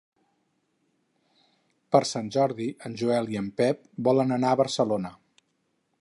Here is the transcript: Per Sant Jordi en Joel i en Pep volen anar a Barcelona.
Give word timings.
Per 1.95 2.01
Sant 2.13 2.33
Jordi 2.37 2.69
en 2.89 2.97
Joel 3.03 3.31
i 3.35 3.39
en 3.45 3.53
Pep 3.61 3.87
volen 4.09 4.37
anar 4.39 4.55
a 4.55 4.61
Barcelona. 4.63 5.17